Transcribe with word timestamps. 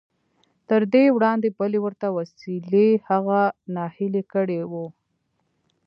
تر 0.67 0.81
دې 0.93 1.05
وړاندې 1.15 1.47
بلې 1.59 1.79
ورته 1.85 2.07
وسیلې 2.17 2.87
هغه 3.09 3.39
ناهیلی 3.75 4.23
کړی 4.33 4.59
و 4.71 4.73